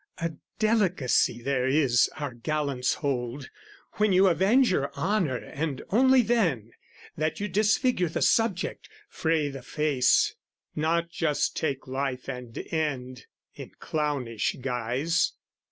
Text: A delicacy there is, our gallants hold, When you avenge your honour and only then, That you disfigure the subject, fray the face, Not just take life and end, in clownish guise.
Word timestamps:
A 0.17 0.31
delicacy 0.57 1.43
there 1.43 1.67
is, 1.67 2.09
our 2.17 2.33
gallants 2.33 2.95
hold, 2.95 3.51
When 3.97 4.11
you 4.11 4.25
avenge 4.29 4.71
your 4.71 4.91
honour 4.95 5.37
and 5.37 5.83
only 5.91 6.23
then, 6.23 6.71
That 7.17 7.39
you 7.39 7.47
disfigure 7.47 8.09
the 8.09 8.23
subject, 8.23 8.89
fray 9.09 9.49
the 9.49 9.61
face, 9.61 10.33
Not 10.75 11.11
just 11.11 11.55
take 11.55 11.85
life 11.87 12.27
and 12.27 12.57
end, 12.71 13.27
in 13.53 13.73
clownish 13.79 14.55
guise. 14.59 15.33